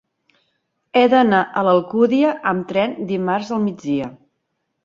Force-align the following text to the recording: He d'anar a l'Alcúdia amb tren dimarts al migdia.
He 1.01 1.03
d'anar 1.11 1.41
a 1.45 1.63
l'Alcúdia 1.69 2.33
amb 2.53 2.67
tren 2.73 2.99
dimarts 3.13 3.55
al 3.59 3.63
migdia. 3.67 4.13